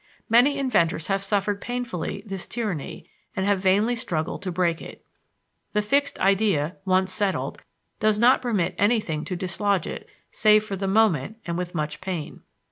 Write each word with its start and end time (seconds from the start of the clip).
Many 0.29 0.57
inventors 0.57 1.05
have 1.09 1.21
suffered 1.23 1.61
painfully 1.61 2.23
this 2.25 2.47
tyranny 2.47 3.07
and 3.35 3.45
have 3.45 3.59
vainly 3.59 3.95
struggled 3.95 4.41
to 4.41 4.51
break 4.51 4.81
it. 4.81 5.05
The 5.73 5.83
fixed 5.83 6.17
idea, 6.17 6.77
once 6.85 7.13
settled, 7.13 7.61
does 7.99 8.17
not 8.17 8.41
permit 8.41 8.73
anything 8.79 9.23
to 9.25 9.35
dislodge 9.35 9.85
it 9.85 10.07
save 10.31 10.63
for 10.63 10.75
the 10.75 10.87
moment 10.87 11.37
and 11.45 11.55
with 11.55 11.75
much 11.75 12.01
pain. 12.01 12.41